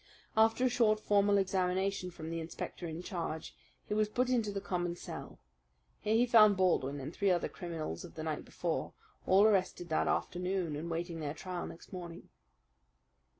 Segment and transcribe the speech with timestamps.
[0.35, 3.53] After a short, formal examination from the inspector in charge
[3.85, 5.37] he was put into the common cell.
[5.99, 8.93] Here he found Baldwin and three other criminals of the night before,
[9.27, 12.29] all arrested that afternoon and waiting their trial next morning.